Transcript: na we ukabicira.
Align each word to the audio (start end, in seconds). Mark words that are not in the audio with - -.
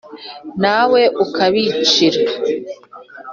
na 0.61 0.75
we 0.91 1.01
ukabicira. 1.23 2.21